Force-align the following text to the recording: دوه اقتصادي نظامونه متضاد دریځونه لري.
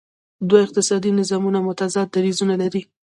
دوه 0.47 0.59
اقتصادي 0.65 1.09
نظامونه 1.19 1.59
متضاد 1.67 2.07
دریځونه 2.11 2.53
لري. 2.61 2.81